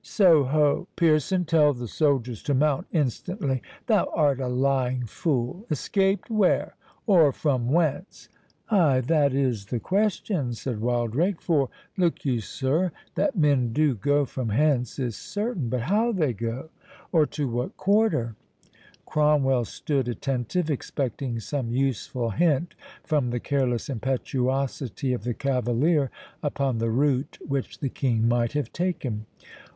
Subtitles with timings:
[0.03, 0.87] —So ho!
[0.95, 1.45] Pearson!
[1.45, 8.27] tell the soldiers to mount instantly.—Thou art a lying fool!—Escaped?—Where, or from whence?"
[8.69, 14.49] "Ay, that is the question," said Wildrake; "for look you, sir—that men do go from
[14.49, 16.71] hence is certain—but how they go,
[17.11, 18.35] or to what quarter"—
[19.05, 22.73] Cromwell stood attentive, expecting some useful hint
[23.03, 26.09] from the careless impetuosity of the cavalier,
[26.41, 29.27] upon the route which the King might have taken.